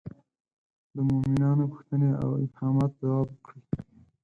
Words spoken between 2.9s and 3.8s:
ځواب کړي.